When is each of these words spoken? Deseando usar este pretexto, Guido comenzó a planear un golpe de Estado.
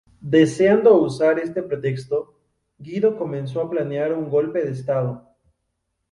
Deseando 0.35 0.97
usar 0.99 1.37
este 1.37 1.61
pretexto, 1.61 2.33
Guido 2.79 3.15
comenzó 3.19 3.61
a 3.61 3.69
planear 3.69 4.13
un 4.13 4.31
golpe 4.31 4.65
de 4.65 4.71
Estado. 4.71 5.29